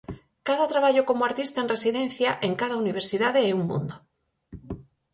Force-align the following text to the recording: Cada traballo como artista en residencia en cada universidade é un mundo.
Cada 0.47 0.65
traballo 0.73 1.03
como 1.09 1.25
artista 1.29 1.57
en 1.61 1.71
residencia 1.75 2.29
en 2.47 2.53
cada 2.61 2.79
universidade 2.83 3.39
é 3.49 3.51
un 3.59 3.63
mundo. 3.71 3.95